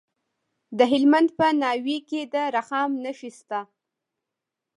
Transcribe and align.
د 0.77 0.79
هلمند 0.91 1.29
په 1.37 1.45
ناوې 1.61 1.97
کې 2.09 2.21
د 2.33 2.35
رخام 2.55 2.89
نښې 3.03 3.31
شته. 3.37 3.59